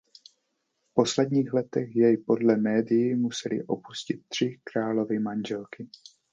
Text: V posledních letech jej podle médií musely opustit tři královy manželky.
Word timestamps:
V 0.83 0.93
posledních 0.93 1.53
letech 1.53 1.95
jej 1.95 2.17
podle 2.17 2.57
médií 2.57 3.15
musely 3.15 3.63
opustit 3.63 4.21
tři 4.27 4.59
královy 4.63 5.19
manželky. 5.19 5.89